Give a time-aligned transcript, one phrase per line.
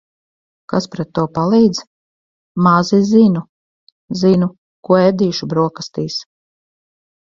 [0.71, 1.81] Kas pret to palīdz?
[2.67, 3.45] Mazi "zinu".
[4.23, 4.49] Zinu,
[4.89, 6.19] ko ēdīšu brokastīs.